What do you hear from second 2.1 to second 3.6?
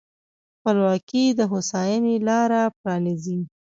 لاره پرانیزي.